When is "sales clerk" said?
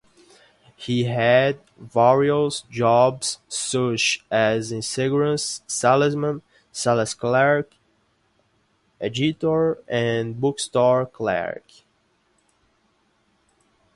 6.71-7.75